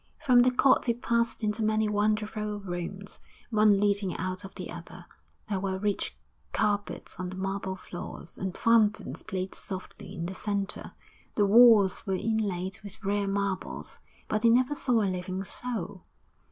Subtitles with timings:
[0.25, 3.19] From the court he passed into many wonderful rooms,
[3.51, 5.05] one leading out of the other;
[5.47, 6.17] there were rich
[6.53, 10.93] carpets on the marble floors, and fountains played softly in the centre,
[11.35, 16.03] the walls were inlaid with rare marbles; but he never saw a living soul.